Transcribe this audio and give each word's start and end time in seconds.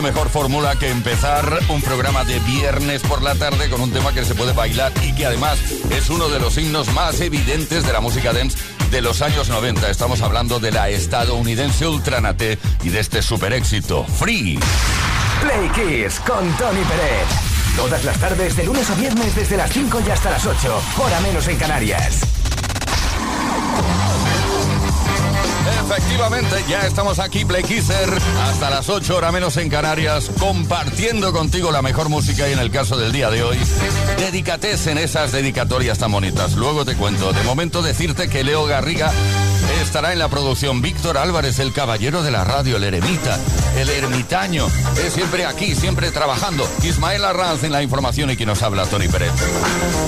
Mejor 0.00 0.28
fórmula 0.28 0.76
que 0.76 0.90
empezar 0.90 1.60
un 1.68 1.80
programa 1.80 2.24
de 2.24 2.38
viernes 2.40 3.02
por 3.02 3.22
la 3.22 3.34
tarde 3.34 3.70
con 3.70 3.80
un 3.80 3.92
tema 3.92 4.12
que 4.12 4.24
se 4.24 4.34
puede 4.34 4.52
bailar 4.52 4.92
y 5.02 5.14
que 5.14 5.26
además 5.26 5.58
es 5.90 6.10
uno 6.10 6.28
de 6.28 6.40
los 6.40 6.58
himnos 6.58 6.92
más 6.92 7.20
evidentes 7.20 7.86
de 7.86 7.92
la 7.92 8.00
música 8.00 8.32
dance 8.32 8.58
de 8.90 9.00
los 9.00 9.22
años 9.22 9.48
90. 9.48 9.88
Estamos 9.88 10.20
hablando 10.22 10.58
de 10.58 10.72
la 10.72 10.88
estadounidense 10.88 11.86
Ultranate 11.86 12.58
y 12.82 12.88
de 12.88 13.00
este 13.00 13.22
super 13.22 13.52
éxito, 13.52 14.04
Free. 14.04 14.58
Play 15.40 15.68
Kiss 15.74 16.18
con 16.20 16.50
Tony 16.56 16.82
Pérez. 16.84 17.28
Todas 17.76 18.04
las 18.04 18.18
tardes, 18.18 18.56
de 18.56 18.64
lunes 18.64 18.88
a 18.90 18.94
viernes, 18.94 19.34
desde 19.34 19.56
las 19.56 19.70
5 19.70 20.02
y 20.06 20.10
hasta 20.10 20.30
las 20.30 20.44
8, 20.44 20.82
hora 20.98 21.20
menos 21.20 21.46
en 21.48 21.56
Canarias. 21.56 22.33
Efectivamente, 25.96 26.56
ya 26.68 26.80
estamos 26.88 27.20
aquí, 27.20 27.44
Play 27.44 27.62
Kisser, 27.62 28.08
hasta 28.42 28.68
las 28.68 28.88
8 28.88 29.16
horas 29.16 29.32
menos 29.32 29.56
en 29.58 29.68
Canarias, 29.68 30.28
compartiendo 30.40 31.32
contigo 31.32 31.70
la 31.70 31.82
mejor 31.82 32.08
música 32.08 32.48
y 32.48 32.52
en 32.52 32.58
el 32.58 32.72
caso 32.72 32.96
del 32.96 33.12
día 33.12 33.30
de 33.30 33.44
hoy, 33.44 33.56
dedícates 34.18 34.88
en 34.88 34.98
esas 34.98 35.30
dedicatorias 35.30 35.98
tan 35.98 36.10
bonitas. 36.10 36.54
Luego 36.54 36.84
te 36.84 36.96
cuento. 36.96 37.32
De 37.32 37.44
momento 37.44 37.80
decirte 37.80 38.28
que 38.28 38.42
Leo 38.42 38.66
Garriga 38.66 39.12
estará 39.82 40.12
en 40.12 40.18
la 40.18 40.28
producción 40.28 40.82
Víctor 40.82 41.16
Álvarez, 41.16 41.60
el 41.60 41.72
caballero 41.72 42.24
de 42.24 42.32
la 42.32 42.42
radio, 42.42 42.76
el 42.76 42.84
eremita, 42.84 43.38
el 43.76 43.90
ermitaño, 43.90 44.68
es 45.04 45.12
siempre 45.12 45.44
aquí, 45.46 45.74
siempre 45.74 46.10
trabajando. 46.10 46.66
Ismael 46.82 47.24
Arranz 47.24 47.64
en 47.64 47.72
la 47.72 47.82
información 47.82 48.30
y 48.30 48.36
quien 48.36 48.48
nos 48.48 48.62
habla, 48.62 48.86
Tony 48.86 49.08
Pérez. 49.08 49.32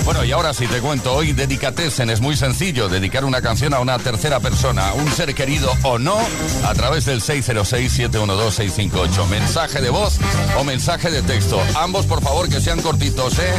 Bueno, 0.05 0.25
y 0.25 0.33
ahora 0.33 0.55
sí 0.55 0.67
te 0.67 0.81
cuento, 0.81 1.15
hoy 1.15 1.33
Dedicatesen 1.33 2.11
es 2.11 2.21
muy 2.21 2.37
sencillo, 2.37 2.89
dedicar 2.89 3.25
una 3.25 3.43
canción 3.43 3.75
a 3.75 3.81
una 3.81 3.99
tercera 3.99 4.41
persona, 4.41 4.93
un 4.95 5.11
ser 5.11 5.35
querido 5.35 5.73
o 5.83 5.99
no, 5.99 6.19
a 6.65 6.75
través 6.75 7.07
del 7.07 7.23
606-712-658. 7.23 9.27
Mensaje 9.29 9.81
de 9.81 9.91
voz 9.91 10.19
o 10.59 10.65
mensaje 10.65 11.11
de 11.11 11.23
texto. 11.23 11.61
Ambos, 11.77 12.07
por 12.07 12.23
favor, 12.23 12.49
que 12.49 12.61
sean 12.61 12.81
cortitos, 12.83 13.39
¿eh? 13.39 13.55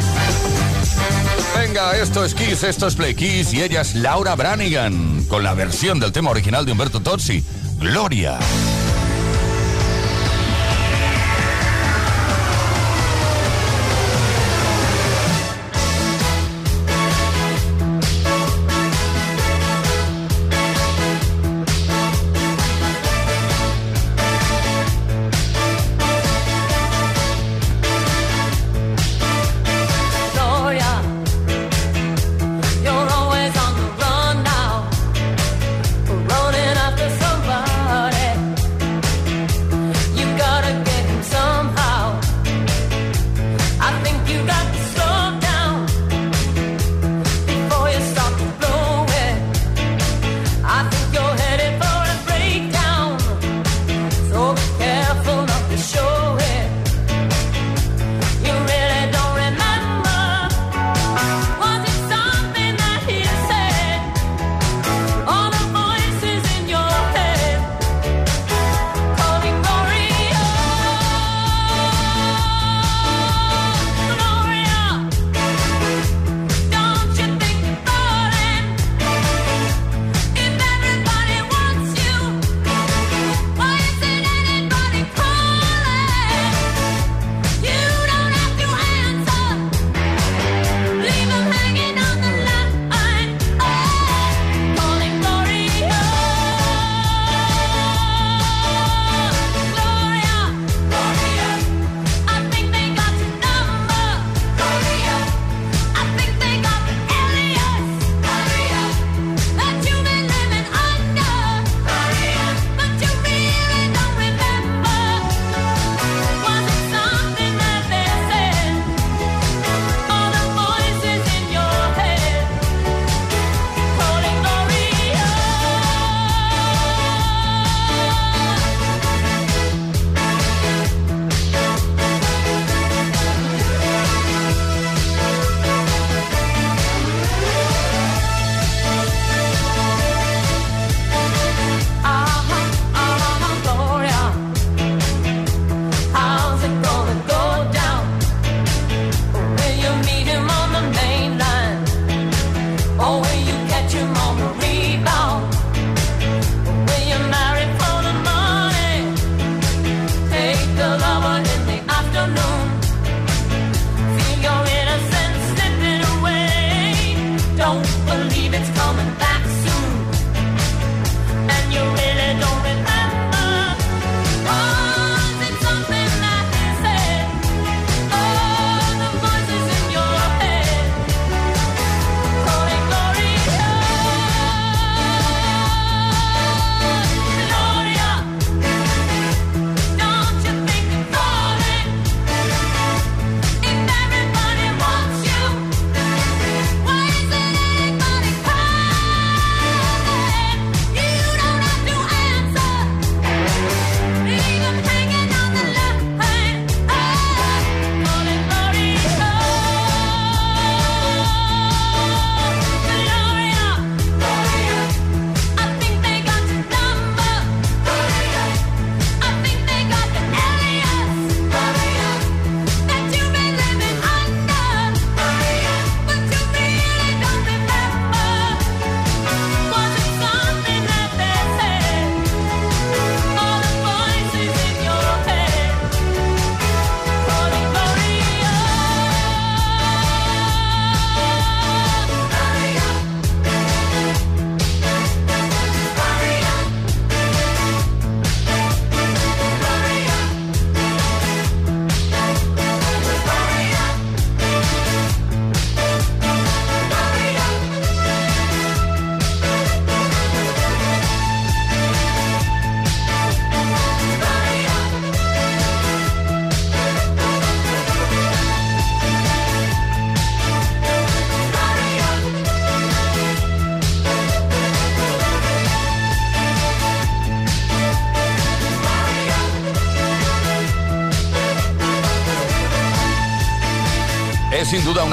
Venga, 1.57 1.97
esto 1.97 2.23
es 2.23 2.33
Kiss, 2.33 2.63
esto 2.63 2.87
es 2.87 2.95
Play 2.95 3.15
Kiss 3.15 3.53
y 3.53 3.61
ella 3.61 3.81
es 3.81 3.95
Laura 3.95 4.35
Branigan, 4.35 5.25
con 5.25 5.43
la 5.43 5.53
versión 5.53 5.99
del 5.99 6.11
tema 6.11 6.29
original 6.29 6.65
de 6.65 6.71
Humberto 6.71 7.01
Tozzi, 7.01 7.43
Gloria. 7.79 8.39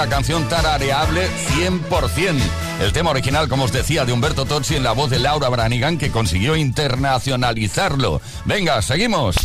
Una 0.04 0.16
canción 0.16 0.46
tarareable 0.50 1.30
100%. 1.56 2.34
El 2.80 2.92
tema 2.92 3.10
original, 3.10 3.48
como 3.48 3.64
os 3.64 3.72
decía, 3.72 4.04
de 4.04 4.12
Humberto 4.12 4.44
Tozzi 4.44 4.76
en 4.76 4.82
la 4.82 4.92
voz 4.92 5.08
de 5.08 5.18
Laura 5.18 5.48
Branigan, 5.48 5.96
que 5.96 6.10
consiguió 6.10 6.56
internacionalizarlo. 6.56 8.20
Venga, 8.44 8.82
seguimos. 8.82 9.36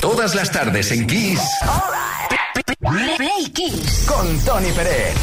Todas 0.00 0.34
las 0.34 0.50
tardes 0.50 0.90
en 0.92 1.06
Kiss. 1.06 1.40
Play 2.78 3.50
Kiss. 3.52 4.06
Con 4.06 4.38
Tony 4.40 4.70
Pérez. 4.72 5.14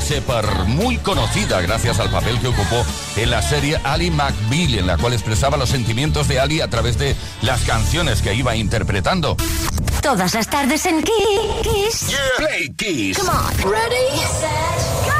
Shepard, 0.00 0.66
muy 0.66 0.98
conocida 0.98 1.60
gracias 1.60 2.00
al 2.00 2.10
papel 2.10 2.38
que 2.40 2.48
ocupó 2.48 2.84
en 3.16 3.30
la 3.30 3.42
serie 3.42 3.80
Ali 3.84 4.10
McBeal, 4.10 4.74
en 4.74 4.86
la 4.86 4.96
cual 4.96 5.12
expresaba 5.12 5.56
los 5.56 5.68
sentimientos 5.68 6.28
de 6.28 6.40
Ali 6.40 6.60
a 6.60 6.68
través 6.68 6.98
de 6.98 7.16
las 7.42 7.62
canciones 7.62 8.22
que 8.22 8.34
iba 8.34 8.54
interpretando. 8.56 9.36
Todas 10.02 10.34
las 10.34 10.48
tardes 10.48 10.86
en 10.86 11.02
Kiss. 11.02 12.14
Play 12.36 12.72
Kiss. 12.76 13.18
Come 13.18 13.30
on. 13.30 13.72
Ready, 13.72 14.18
set, 14.18 14.50
go. 15.04 15.12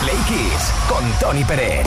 Play 0.00 0.16
Kiss 0.28 0.72
con 0.88 1.10
Tony 1.18 1.44
Pérez. 1.44 1.86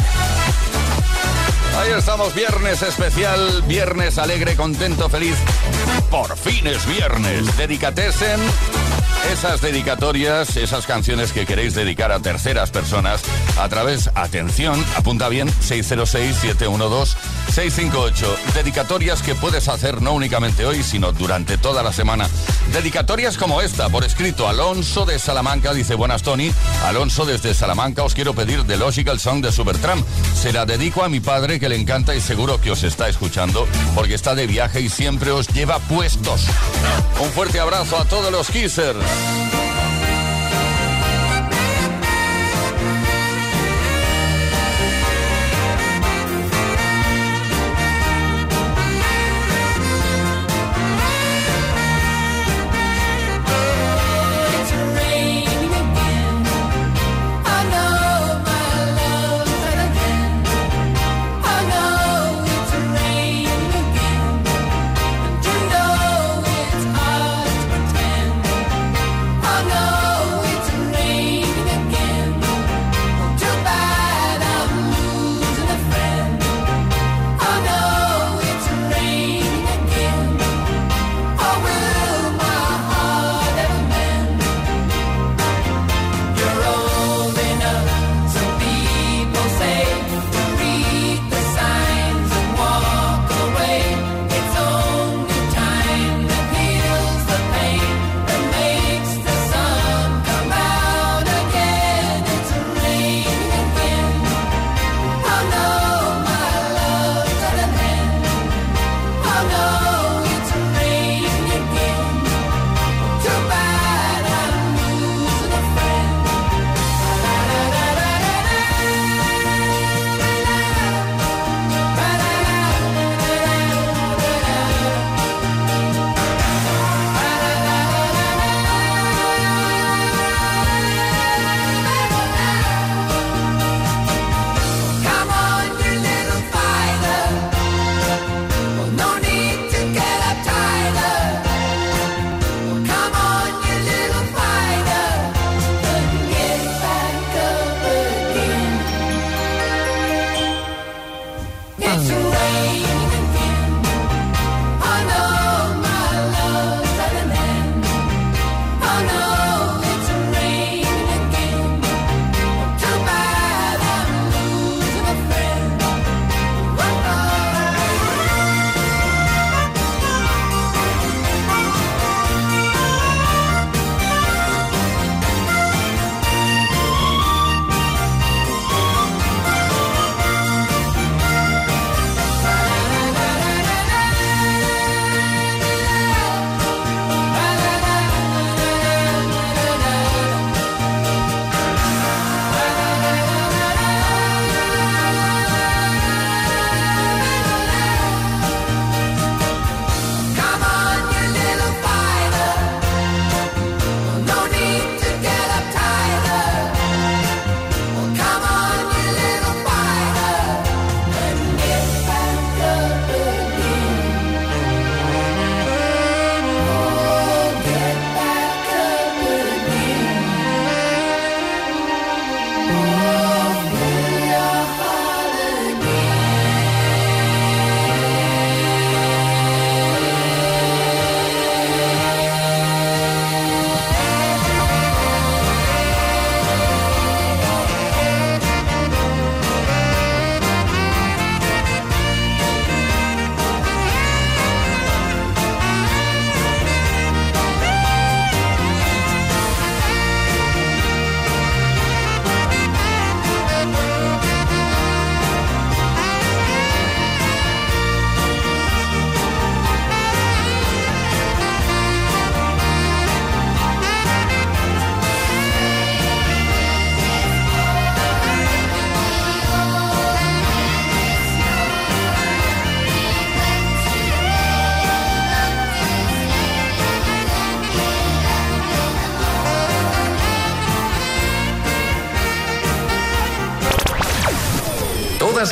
Ahí 1.77 1.91
estamos, 1.97 2.35
viernes 2.35 2.81
especial, 2.81 3.63
viernes 3.67 4.17
alegre, 4.17 4.55
contento, 4.55 5.09
feliz. 5.09 5.35
Por 6.11 6.37
fin 6.37 6.67
es 6.67 6.85
viernes. 6.85 7.55
Dedicatesen 7.57 8.39
esas 9.31 9.61
dedicatorias, 9.61 10.55
esas 10.57 10.85
canciones 10.85 11.31
que 11.31 11.45
queréis 11.45 11.73
dedicar 11.73 12.11
a 12.11 12.19
terceras 12.19 12.71
personas 12.71 13.21
a 13.59 13.67
través, 13.69 14.09
atención, 14.15 14.83
apunta 14.95 15.29
bien, 15.29 15.49
606-712-658. 17.49 18.53
Dedicatorias 18.53 19.21
que 19.21 19.35
puedes 19.35 19.67
hacer 19.67 20.01
no 20.01 20.13
únicamente 20.13 20.65
hoy, 20.65 20.83
sino 20.83 21.11
durante 21.11 21.57
toda 21.57 21.83
la 21.83 21.93
semana. 21.93 22.29
Dedicatorias 22.73 23.37
como 23.37 23.61
esta, 23.61 23.89
por 23.89 24.03
escrito, 24.03 24.47
Alonso 24.47 25.05
de 25.05 25.19
Salamanca 25.19 25.73
dice, 25.73 25.95
buenas 25.95 26.23
Tony, 26.23 26.51
Alonso 26.85 27.25
desde 27.25 27.53
Salamanca, 27.53 28.03
os 28.03 28.13
quiero 28.13 28.33
pedir 28.33 28.63
The 28.65 28.77
Logical 28.77 29.19
Song 29.19 29.41
de 29.41 29.51
Supertramp. 29.51 30.05
Se 30.35 30.53
la 30.53 30.65
dedico 30.65 31.03
a 31.03 31.09
mi 31.09 31.19
padre 31.19 31.59
que 31.59 31.69
le 31.69 31.75
encanta 31.75 32.15
y 32.15 32.21
seguro 32.21 32.59
que 32.61 32.71
os 32.71 32.83
está 32.83 33.09
escuchando 33.09 33.67
porque 33.95 34.13
está 34.13 34.35
de 34.35 34.47
viaje 34.47 34.81
y 34.81 34.89
siempre 34.89 35.31
os 35.31 35.47
lleva 35.47 35.79
puestos. 35.79 36.45
Un 37.19 37.29
fuerte 37.31 37.59
abrazo 37.59 37.97
a 37.97 38.05
todos 38.05 38.31
los 38.31 38.49
kissers. 38.49 38.99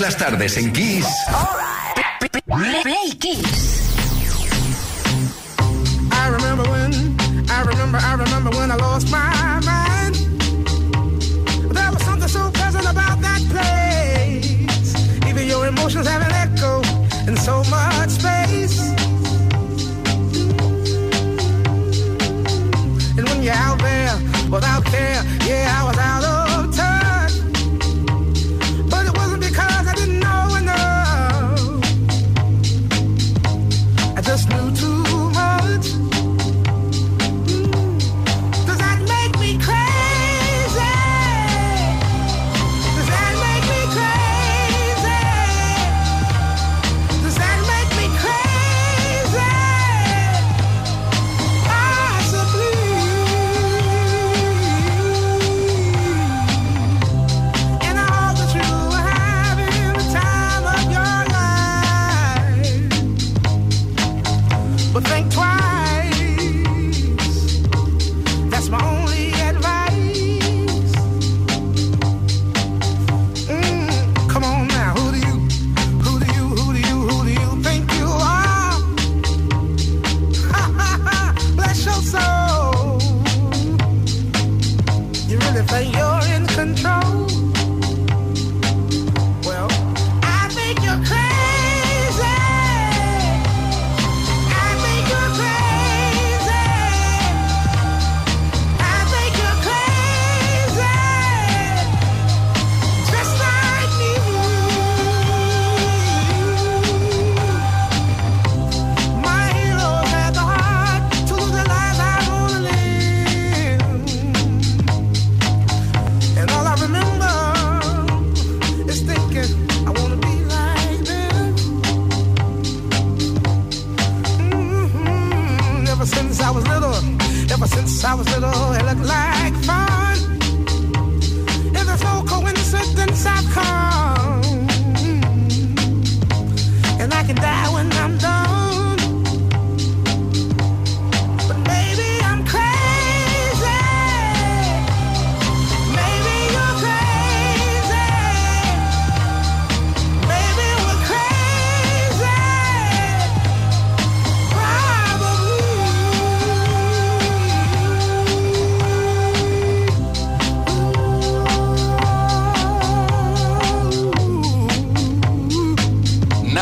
Las 0.08 0.16
tardes 0.16 0.56
en 0.56 0.72
Kiss. 0.72 1.06
Play 2.46 3.12
Kiss. 3.20 3.92
I 6.12 6.30
remember 6.30 6.64
when, 6.70 6.94
I 7.50 7.62
remember, 7.64 7.98
I 7.98 8.14
remember 8.14 8.52
when 8.52 8.72
I 8.72 8.78
lost 8.78 9.12
my 9.12 9.60
mind. 9.66 10.16
There 11.76 11.92
was 11.92 12.04
something 12.04 12.30
so 12.30 12.50
pleasant 12.52 12.86
about 12.86 13.20
that 13.20 13.42
place. 13.52 14.96
Even 15.28 15.46
your 15.46 15.68
emotions 15.68 16.08
have 16.08 16.22
an 16.22 16.32
echo 16.32 16.82
in 17.28 17.36
so 17.36 17.62
much 17.66 17.97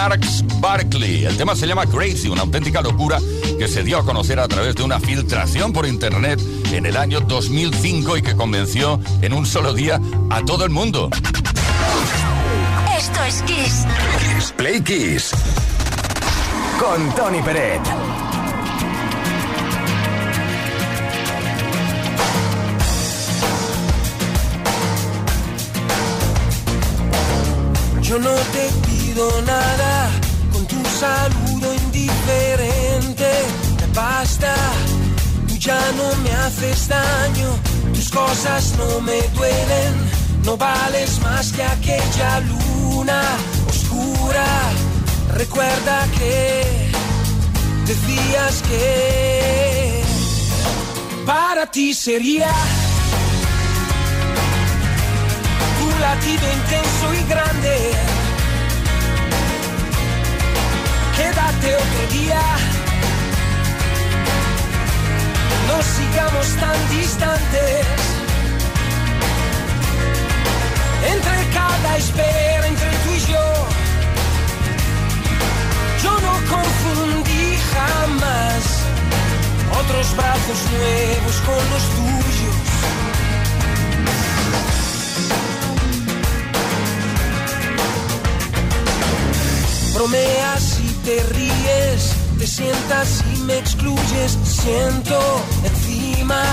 El 0.06 1.36
tema 1.36 1.56
se 1.56 1.66
llama 1.66 1.88
Crazy, 1.88 2.28
una 2.28 2.42
auténtica 2.42 2.80
locura 2.80 3.20
que 3.58 3.68
se 3.68 3.84
dio 3.84 3.98
a 3.98 4.06
conocer 4.06 4.40
a 4.40 4.48
través 4.48 4.76
de 4.76 4.84
una 4.84 5.00
filtración 5.00 5.74
por 5.74 5.88
internet 5.88 6.40
en 6.72 6.86
el 6.86 6.96
año 6.96 7.22
2005 7.22 8.18
y 8.18 8.22
que 8.22 8.36
convenció 8.36 9.00
en 9.24 9.34
un 9.34 9.48
solo 9.48 9.74
día 9.74 10.00
a 10.30 10.46
todo 10.46 10.64
el 10.64 10.70
mundo. 10.70 11.10
Esto 12.96 13.24
es 13.24 13.42
Kiss. 13.44 13.86
Kiss 14.20 14.54
Play 14.56 14.82
Kiss. 14.82 15.32
Con 16.80 17.16
Tony 17.16 17.42
Peret. 17.42 17.82
Yo 28.02 28.20
no 28.20 28.34
te 28.36 28.70
pido 28.88 29.42
nada 29.42 29.95
saludo 30.96 31.74
indiferente, 31.74 33.30
basta, 33.94 34.56
tú 35.48 35.56
ya 35.58 35.80
no 35.98 36.16
me 36.24 36.32
haces 36.32 36.88
daño, 36.88 37.50
tus 37.94 38.10
cosas 38.10 38.74
no 38.78 39.02
me 39.02 39.22
duelen, 39.36 39.94
no 40.46 40.56
vales 40.56 41.20
más 41.22 41.52
que 41.52 41.64
aquella 41.64 42.40
luna 42.40 43.22
oscura. 43.70 44.48
Recuerda 45.34 46.08
que 46.18 46.92
decías 47.86 48.62
que 48.70 50.04
para 51.26 51.70
ti 51.70 51.94
sería 51.94 52.54
un 55.86 56.02
latido 56.02 56.46
intenso 56.60 57.14
y 57.14 57.30
grande 57.30 58.15
quédate 61.66 61.76
otro 61.76 62.08
día. 62.14 62.42
No 65.68 65.78
sigamos 65.82 66.48
tan 66.62 66.90
distantes. 66.90 67.86
Entre 71.14 71.50
cada 71.54 71.98
espera, 71.98 72.68
entre 72.68 72.90
tú 73.04 73.10
y 73.14 73.20
yo, 73.32 73.48
yo 76.04 76.12
no 76.26 76.34
confundí 76.54 77.58
jamás 77.74 78.64
otros 79.82 80.16
brazos 80.16 80.60
nuevos 80.72 81.36
con 81.48 81.64
los 81.72 81.84
tuyos. 81.98 82.56
Bromeas 89.94 90.85
te 91.06 91.22
ríes, 91.22 92.16
te 92.40 92.48
sientas 92.48 93.24
y 93.36 93.40
me 93.44 93.60
excluyes, 93.60 94.38
siento 94.44 95.20
encima 95.64 96.44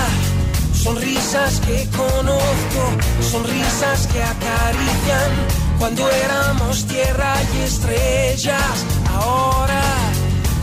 sonrisas 0.83 1.59
que 1.61 1.87
conozco, 1.97 2.83
sonrisas 3.31 4.07
que 4.07 4.21
acarician. 4.21 5.31
Cuando 5.79 6.07
éramos 6.09 6.85
tierra 6.85 7.33
y 7.55 7.61
estrellas. 7.61 8.85
Ahora, 9.11 9.81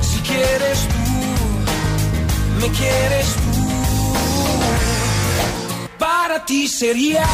si 0.00 0.20
quieres 0.20 0.78
tú, 0.92 2.60
me 2.60 2.68
quieres 2.70 3.26
tú, 3.34 3.68
para 5.98 6.44
ti 6.46 6.68
sería 6.68 7.26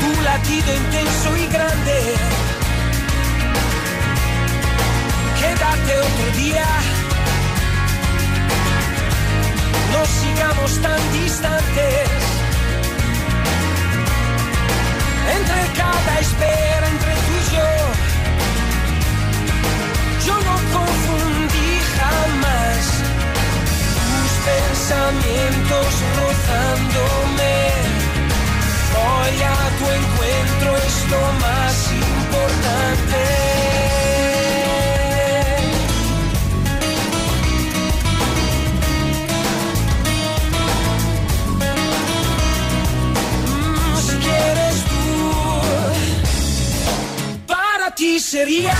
tu 0.00 0.22
latido 0.22 0.74
intenso 0.76 1.36
y 1.36 1.46
grande 1.46 2.39
quédate 5.50 5.98
otro 5.98 6.26
día. 6.36 6.66
No 9.92 10.00
sigamos 10.20 10.72
tan 10.82 11.00
distantes. 11.12 12.08
entre 15.38 15.62
cada 15.82 16.12
espera, 16.26 16.86
entre 16.94 17.12
tú 17.26 17.32
y 17.40 17.44
yo. 17.56 17.70
Yo 20.26 20.34
no 20.48 20.56
confundí 20.76 21.72
jamás 21.98 22.82
tus 24.06 24.32
pensamientos 24.50 25.88
rozándome. 26.20 27.56
Hoy 29.02 29.34
a 29.42 29.60
tu 29.78 29.84
encuentro 30.00 30.68
es 30.86 30.96
lo 31.12 31.22
más 31.44 31.74
importante. 31.92 33.59
Sería 48.18 48.74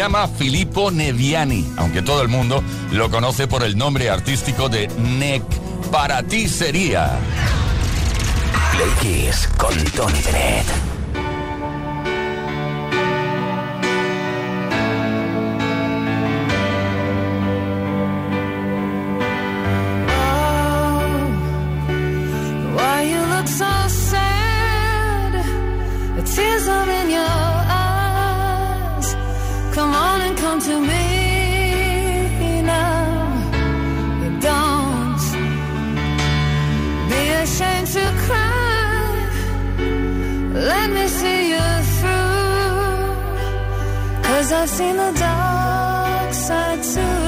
llama 0.00 0.28
Filippo 0.28 0.90
Neviani, 0.90 1.74
aunque 1.76 2.00
todo 2.00 2.22
el 2.22 2.28
mundo 2.28 2.64
lo 2.90 3.10
conoce 3.10 3.46
por 3.46 3.62
el 3.62 3.76
nombre 3.76 4.08
artístico 4.08 4.70
de 4.70 4.88
Neck. 4.96 5.42
Para 5.92 6.22
ti 6.22 6.48
sería. 6.48 7.18
Play 8.72 9.30
con 9.58 9.74
Tony 9.92 10.22
Bennett. 10.22 10.79
I've 44.62 44.68
seen 44.68 44.94
the 44.94 45.10
dark 45.12 46.34
side 46.34 46.82
too. 46.82 47.19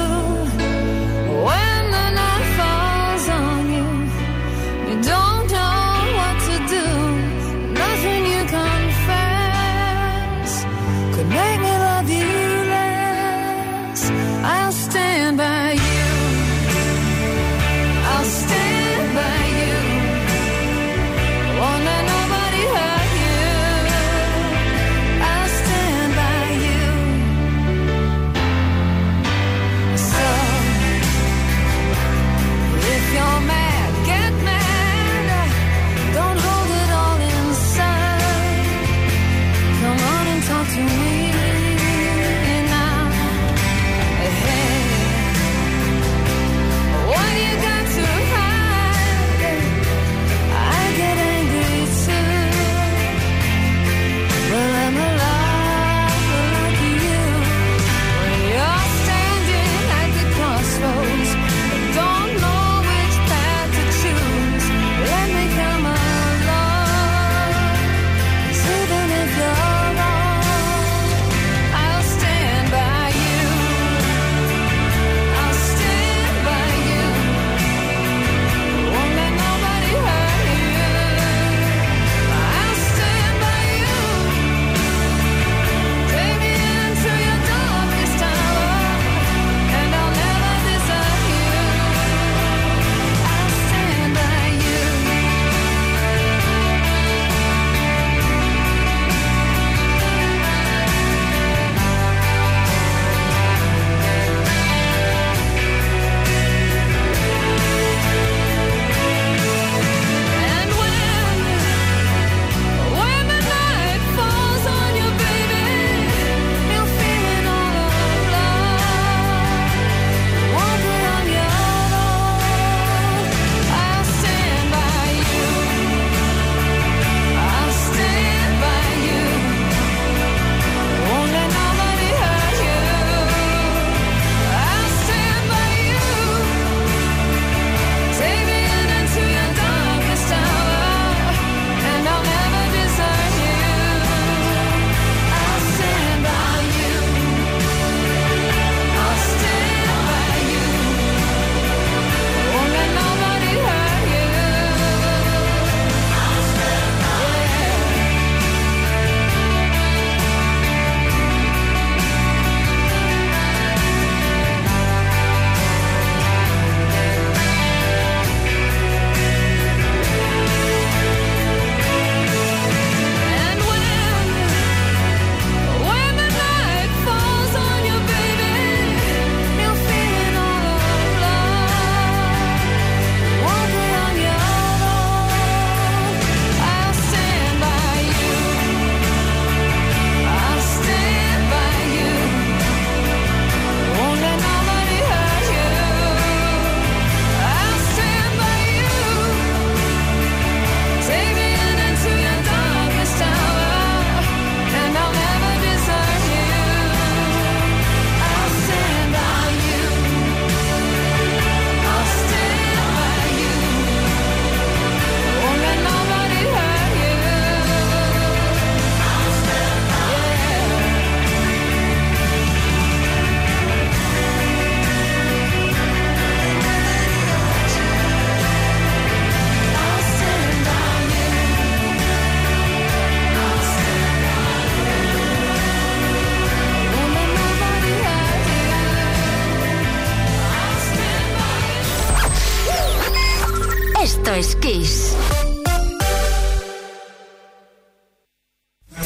Esto 244.23 244.35
es 244.35 244.55
Kiss. 244.55 245.17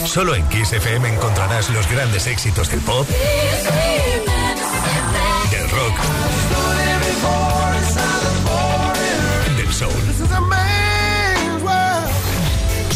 Solo 0.06 0.36
en 0.36 0.48
Kiss 0.50 0.74
FM 0.74 1.10
encontrarás 1.10 1.72
los 1.72 1.90
grandes 1.90 2.28
éxitos 2.28 2.70
del 2.70 2.82
pop, 2.82 3.08
del 3.10 4.27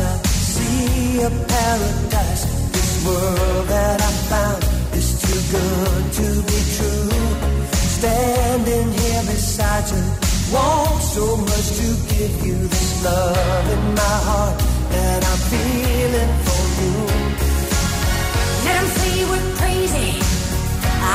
I 0.00 0.16
see 0.54 1.22
a 1.22 1.30
paradise. 1.30 2.44
This 2.74 2.90
world 3.06 3.66
that 3.68 3.98
I 4.00 4.12
found 4.30 4.62
is 4.94 5.08
too 5.22 5.40
good 5.56 6.04
to 6.20 6.28
be 6.48 6.58
true. 6.76 7.10
Standing 7.98 8.88
here 9.00 9.22
beside 9.32 9.86
you, 9.90 10.04
want 10.54 11.02
so 11.02 11.36
much 11.36 11.68
to 11.80 11.88
give 12.14 12.34
you 12.46 12.56
this 12.74 13.04
love 13.04 13.66
in 13.76 13.84
my 13.94 14.16
heart 14.28 14.56
that 14.94 15.20
I'm 15.30 15.40
feeling 15.52 16.32
for 16.46 16.62
you. 16.80 16.94
Let 18.64 18.76
'em 18.82 18.88
say 18.98 19.14
we're 19.30 19.48
crazy. 19.60 20.10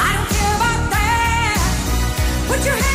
I 0.04 0.08
don't 0.16 0.30
care 0.36 0.56
about 0.60 0.82
that. 0.96 1.58
Put 2.50 2.60
your 2.68 2.76
hand 2.84 2.93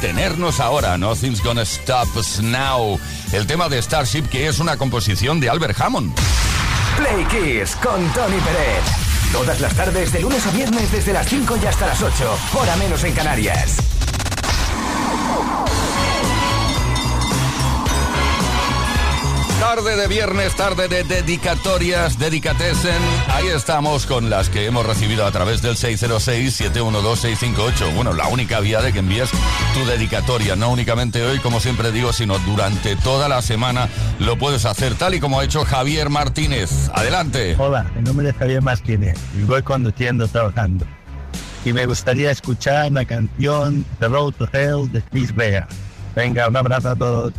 detenernos 0.00 0.60
ahora. 0.60 0.96
Nothing's 0.96 1.42
gonna 1.42 1.62
stop 1.62 2.08
us 2.16 2.40
now. 2.40 2.98
El 3.32 3.46
tema 3.46 3.68
de 3.68 3.80
Starship, 3.82 4.22
que 4.30 4.48
es 4.48 4.58
una 4.58 4.78
composición 4.78 5.40
de 5.40 5.50
Albert 5.50 5.78
Hammond. 5.78 6.14
Play 6.96 7.24
Kiss 7.26 7.76
con 7.76 8.10
Tony 8.12 8.38
Pérez. 8.40 8.82
Todas 9.30 9.60
las 9.60 9.74
tardes, 9.74 10.12
de 10.12 10.20
lunes 10.20 10.46
a 10.46 10.50
viernes, 10.52 10.90
desde 10.90 11.12
las 11.12 11.28
5 11.28 11.58
y 11.62 11.66
hasta 11.66 11.86
las 11.86 12.02
8. 12.02 12.38
Hora 12.54 12.76
menos 12.76 13.04
en 13.04 13.12
Canarias. 13.12 13.99
Tarde 19.76 19.94
de 19.94 20.08
viernes, 20.08 20.56
tarde 20.56 20.88
de 20.88 21.04
dedicatorias, 21.04 22.18
dedicatesen. 22.18 23.00
Ahí 23.28 23.46
estamos 23.46 24.04
con 24.04 24.28
las 24.28 24.48
que 24.48 24.66
hemos 24.66 24.84
recibido 24.84 25.24
a 25.24 25.30
través 25.30 25.62
del 25.62 25.76
606-712-658. 25.76 27.94
Bueno, 27.94 28.12
la 28.12 28.26
única 28.26 28.58
vía 28.58 28.82
de 28.82 28.92
que 28.92 28.98
envíes 28.98 29.30
tu 29.72 29.86
dedicatoria, 29.86 30.56
no 30.56 30.70
únicamente 30.70 31.24
hoy, 31.24 31.38
como 31.38 31.60
siempre 31.60 31.92
digo, 31.92 32.12
sino 32.12 32.40
durante 32.40 32.96
toda 32.96 33.28
la 33.28 33.42
semana 33.42 33.88
lo 34.18 34.36
puedes 34.36 34.64
hacer, 34.64 34.96
tal 34.96 35.14
y 35.14 35.20
como 35.20 35.38
ha 35.38 35.44
hecho 35.44 35.64
Javier 35.64 36.10
Martínez. 36.10 36.90
Adelante. 36.92 37.54
Hola, 37.56 37.88
mi 37.94 38.02
nombre 38.02 38.30
es 38.30 38.34
Javier 38.34 38.62
Martínez 38.62 39.16
y 39.38 39.44
voy 39.44 39.62
conduciendo, 39.62 40.26
trabajando. 40.26 40.84
Y 41.64 41.72
me 41.72 41.86
gustaría 41.86 42.32
escuchar 42.32 42.90
la 42.90 43.04
canción 43.04 43.84
The 44.00 44.08
Road 44.08 44.32
to 44.32 44.48
Hell 44.52 44.90
de 44.90 45.00
Chris 45.00 45.32
Bea. 45.32 45.68
Venga, 46.16 46.48
un 46.48 46.56
abrazo 46.56 46.88
a 46.88 46.96
todos. 46.96 47.32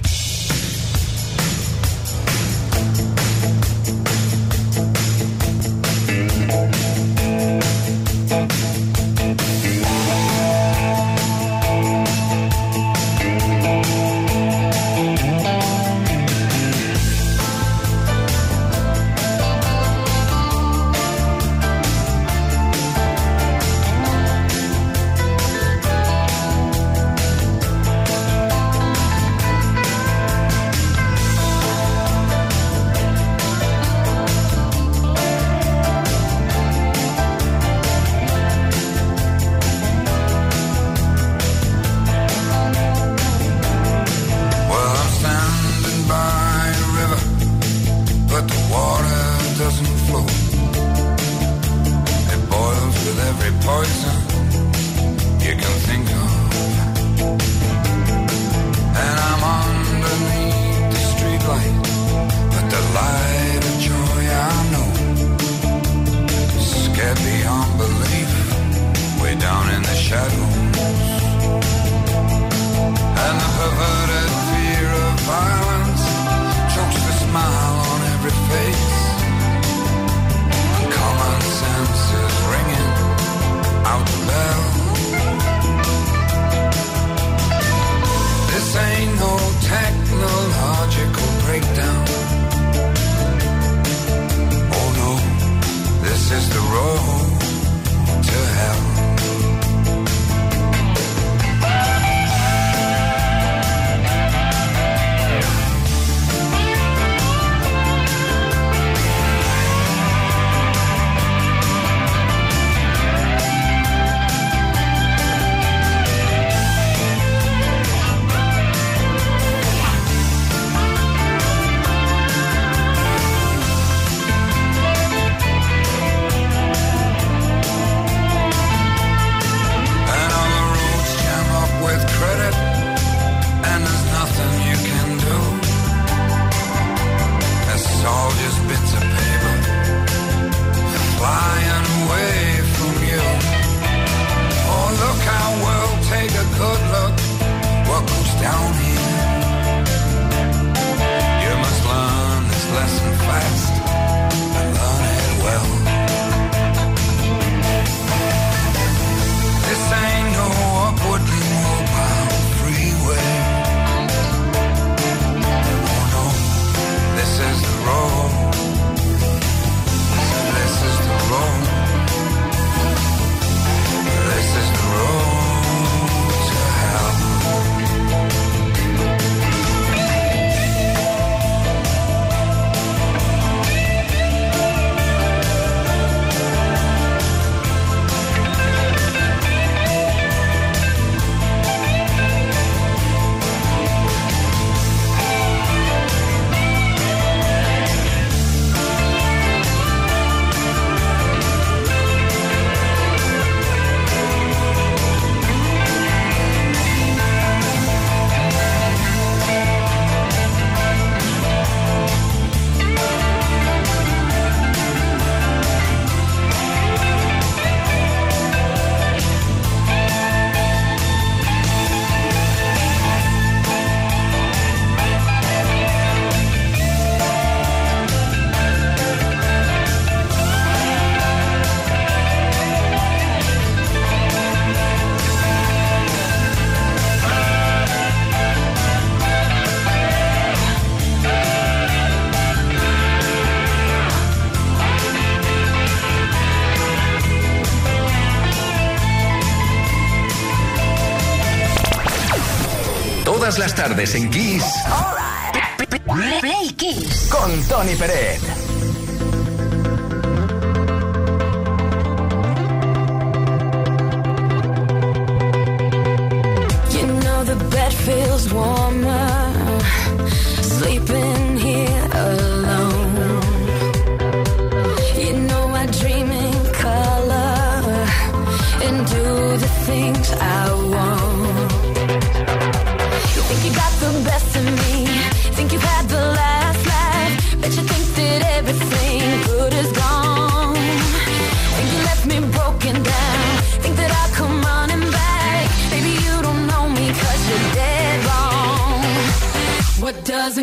Tardes 254.02 254.16
en 254.16 254.30
Kiss. 254.30 254.70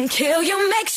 kill 0.09 0.43
you, 0.43 0.69
make 0.71 0.88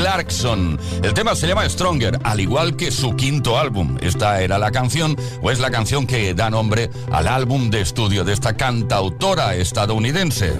Clarkson. 0.00 0.80
El 1.02 1.12
tema 1.12 1.34
se 1.34 1.46
llama 1.46 1.68
Stronger, 1.68 2.18
al 2.24 2.40
igual 2.40 2.74
que 2.74 2.90
su 2.90 3.14
quinto 3.16 3.58
álbum. 3.58 3.98
Esta 4.00 4.40
era 4.40 4.58
la 4.58 4.70
canción, 4.70 5.14
o 5.42 5.50
es 5.50 5.58
la 5.58 5.70
canción 5.70 6.06
que 6.06 6.32
da 6.32 6.48
nombre 6.48 6.88
al 7.12 7.28
álbum 7.28 7.68
de 7.68 7.82
estudio 7.82 8.24
de 8.24 8.32
esta 8.32 8.56
cantautora 8.56 9.54
estadounidense. 9.56 10.54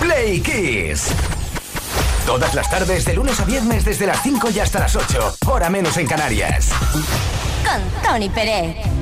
Play 0.00 0.40
Kiss. 0.40 1.08
Todas 2.26 2.54
las 2.54 2.70
tardes, 2.70 3.04
de 3.04 3.14
lunes 3.14 3.40
a 3.40 3.44
viernes, 3.44 3.84
desde 3.84 4.06
las 4.06 4.22
5 4.22 4.48
y 4.54 4.60
hasta 4.60 4.78
las 4.78 4.94
8, 4.94 5.38
hora 5.46 5.68
menos 5.68 5.96
en 5.96 6.06
Canarias. 6.06 6.70
Con 7.64 8.02
Tony 8.04 8.28
Pérez. 8.28 8.93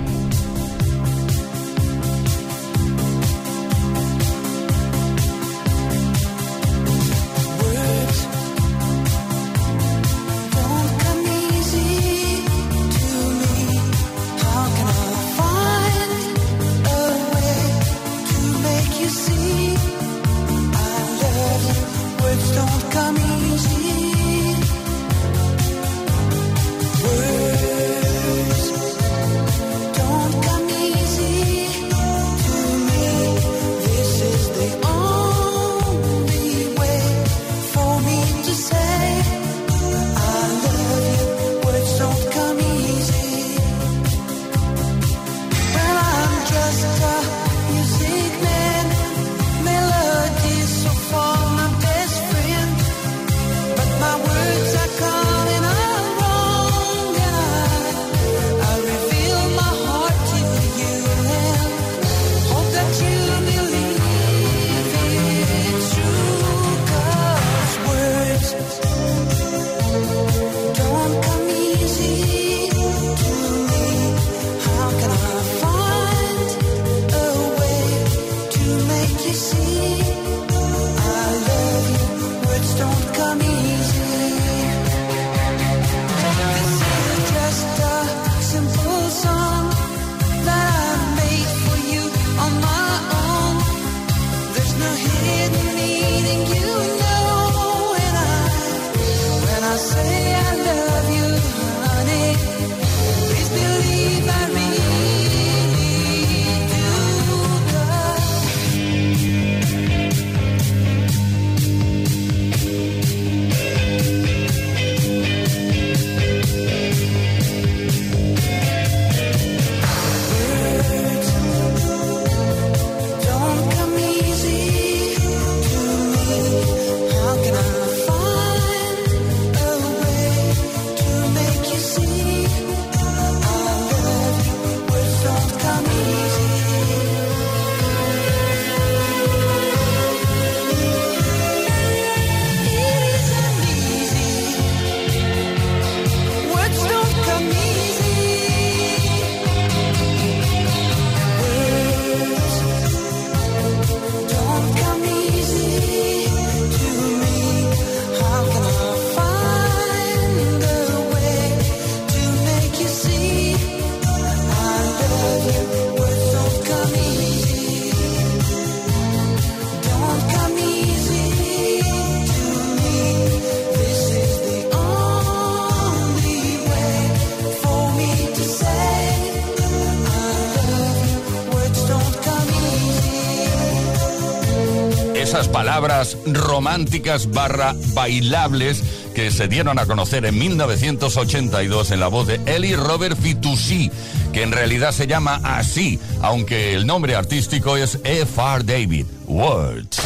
Palabras 185.73 186.19
románticas 186.27 187.31
barra 187.31 187.75
bailables 187.95 188.83
que 189.15 189.31
se 189.31 189.49
dieron 189.49 189.79
a 189.79 189.87
conocer 189.87 190.27
en 190.27 190.39
1982 190.39 191.93
en 191.93 192.01
la 192.01 192.09
voz 192.09 192.27
de 192.27 192.43
Eli 192.45 192.77
Robert 192.77 193.19
Fitoussi, 193.19 193.91
que 194.35 194.43
en 194.43 194.53
realidad 194.53 194.93
se 194.93 195.07
llama 195.07 195.41
así, 195.43 195.99
aunque 196.21 196.75
el 196.75 196.87
nombre 196.87 197.17
artístico 197.17 197.79
es 197.79 197.99
F.R. 198.05 198.65
David. 198.65 199.07
Words. 199.25 199.99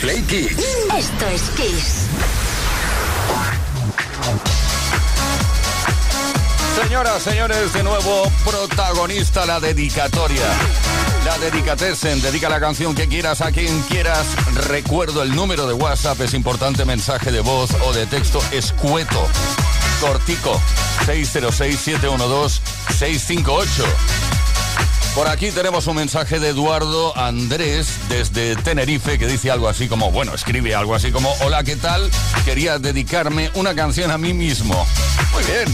Play 0.00 0.22
Kids. 0.22 0.64
Esto 0.96 1.26
es 1.28 1.42
Kiss. 1.50 2.06
Señoras, 6.96 7.22
señores, 7.22 7.72
de 7.74 7.82
nuevo 7.82 8.32
protagonista 8.42 9.44
la 9.44 9.60
dedicatoria. 9.60 10.46
La 11.26 11.36
dedicatesen, 11.36 12.22
dedica 12.22 12.48
la 12.48 12.58
canción 12.58 12.94
que 12.94 13.06
quieras 13.06 13.42
a 13.42 13.52
quien 13.52 13.82
quieras. 13.82 14.26
Recuerdo 14.66 15.22
el 15.22 15.34
número 15.34 15.66
de 15.66 15.74
WhatsApp, 15.74 16.18
es 16.22 16.32
importante 16.32 16.86
mensaje 16.86 17.30
de 17.30 17.40
voz 17.40 17.68
o 17.84 17.92
de 17.92 18.06
texto 18.06 18.40
escueto. 18.50 19.28
Cortico, 20.00 20.58
606-712-658. 21.04 23.66
Por 25.14 25.28
aquí 25.28 25.50
tenemos 25.50 25.86
un 25.88 25.96
mensaje 25.96 26.40
de 26.40 26.48
Eduardo 26.48 27.14
Andrés 27.14 27.88
desde 28.08 28.56
Tenerife 28.56 29.18
que 29.18 29.26
dice 29.26 29.50
algo 29.50 29.68
así 29.68 29.86
como, 29.86 30.12
bueno, 30.12 30.34
escribe 30.34 30.74
algo 30.74 30.94
así 30.94 31.12
como, 31.12 31.30
hola, 31.42 31.62
¿qué 31.62 31.76
tal? 31.76 32.10
Quería 32.46 32.78
dedicarme 32.78 33.50
una 33.52 33.74
canción 33.74 34.10
a 34.10 34.16
mí 34.16 34.32
mismo. 34.32 34.86
Muy 35.36 35.44
bien. 35.44 35.68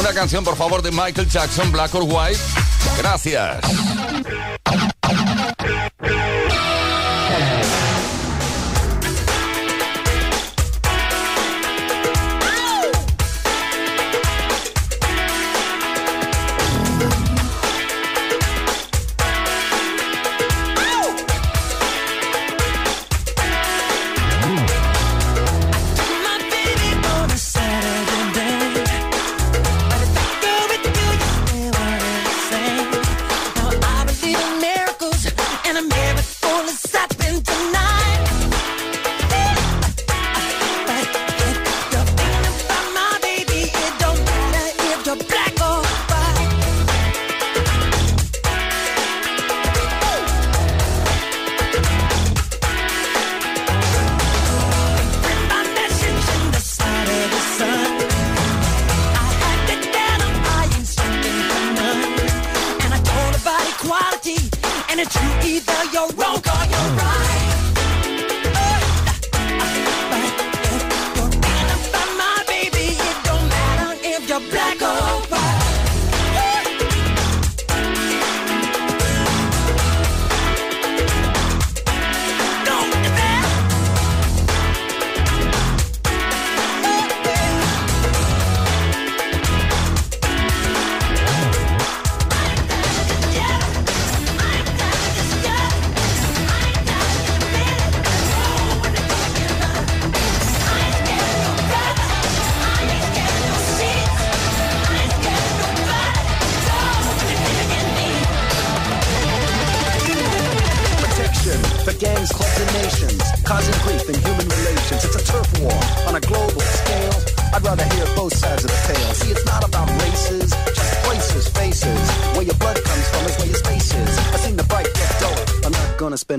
Una 0.00 0.14
canción, 0.14 0.42
por 0.42 0.56
favor, 0.56 0.80
de 0.80 0.90
Michael 0.90 1.28
Jackson, 1.28 1.70
Black 1.70 1.94
or 1.94 2.04
White. 2.04 2.40
Gracias. 2.96 3.60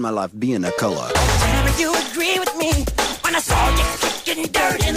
My 0.08 0.22
life 0.22 0.32
being 0.40 0.64
a 0.64 0.72
color. 0.84 1.10
Tell 1.14 1.66
me 1.66 1.72
you 1.78 1.92
agree 2.08 2.40
with 2.40 2.56
me 2.56 2.72
when 3.24 3.36
I 3.36 3.40
saw 3.40 3.60
you 3.76 3.86
kicking 4.24 4.50
dirt 4.54 4.88
in 4.88 4.97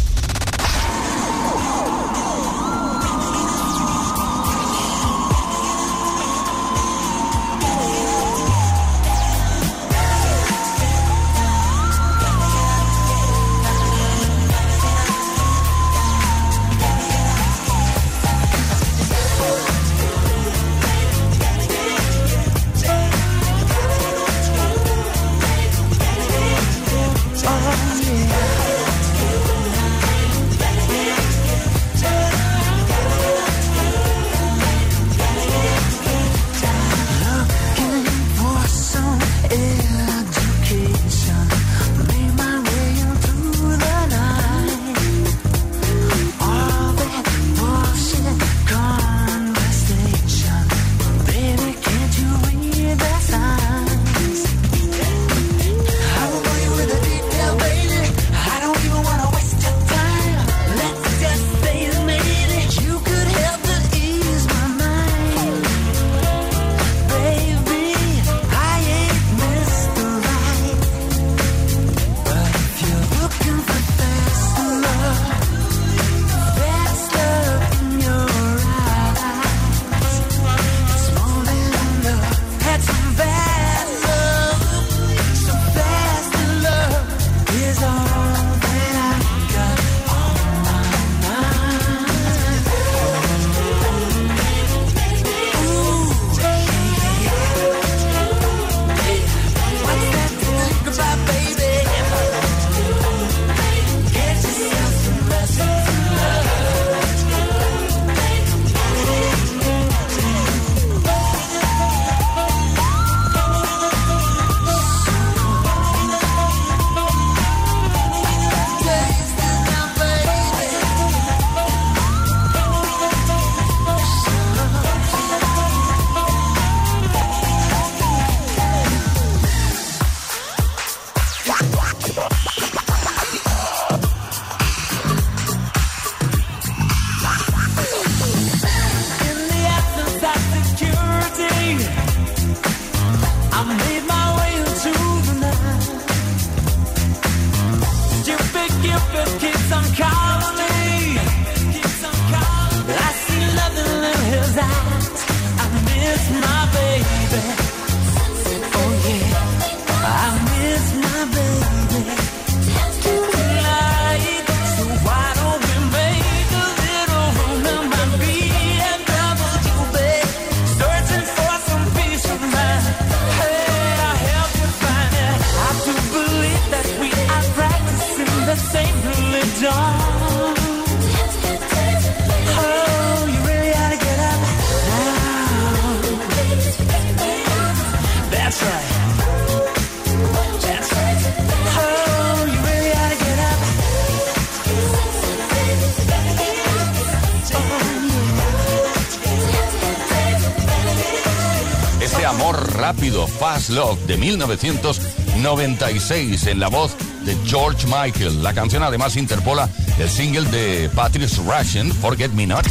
Love 203.71 204.05
de 204.05 204.17
1996 204.17 206.47
en 206.47 206.59
la 206.59 206.67
voz 206.67 206.91
de 207.25 207.37
George 207.45 207.87
Michael. 207.87 208.43
La 208.43 208.53
canción 208.53 208.83
además 208.83 209.15
interpola 209.15 209.69
el 209.99 210.09
single 210.09 210.43
de 210.49 210.89
Patrice 210.93 211.41
Russian, 211.41 211.89
Forget 211.91 212.31
Me 212.31 212.45
Not. 212.47 212.65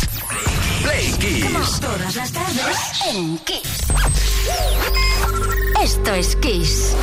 Play 0.82 1.12
Kiss. 1.18 1.80
Todas 1.80 2.16
las 2.16 2.32
tardes 2.32 2.76
en 3.08 3.38
Kiss. 3.38 3.78
Esto 5.82 6.12
es 6.14 6.36
Kiss. 6.36 6.94